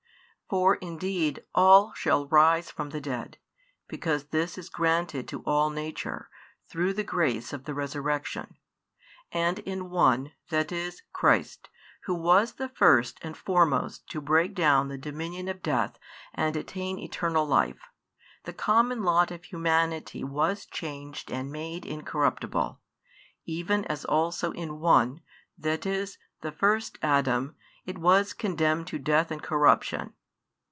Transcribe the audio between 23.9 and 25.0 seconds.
also in